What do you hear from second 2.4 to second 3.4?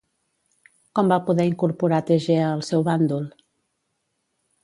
al seu bàndol?